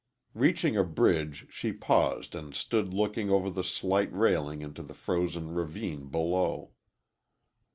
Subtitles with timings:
[0.33, 5.53] Reaching a bridge, she paused and stood looking over the slight railing into the frozen
[5.53, 6.71] ravine below.